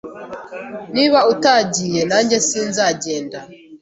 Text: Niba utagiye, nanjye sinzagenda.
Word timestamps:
Niba 0.95 1.19
utagiye, 1.33 2.01
nanjye 2.09 2.37
sinzagenda. 2.47 3.37